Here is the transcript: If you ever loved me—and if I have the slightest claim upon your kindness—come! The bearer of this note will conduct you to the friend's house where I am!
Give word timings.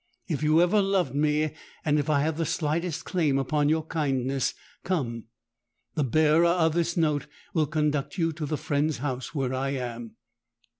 If 0.27 0.41
you 0.41 0.63
ever 0.63 0.81
loved 0.81 1.13
me—and 1.13 1.99
if 1.99 2.09
I 2.09 2.21
have 2.21 2.37
the 2.37 2.43
slightest 2.47 3.05
claim 3.05 3.37
upon 3.37 3.69
your 3.69 3.85
kindness—come! 3.85 5.25
The 5.93 6.03
bearer 6.03 6.45
of 6.47 6.73
this 6.73 6.97
note 6.97 7.27
will 7.53 7.67
conduct 7.67 8.17
you 8.17 8.33
to 8.33 8.47
the 8.47 8.57
friend's 8.57 8.97
house 8.97 9.35
where 9.35 9.53
I 9.53 9.69
am! 9.73 10.15